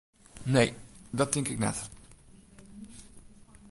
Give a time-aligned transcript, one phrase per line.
[0.43, 0.75] Nee,
[1.09, 1.89] dat tink ik net.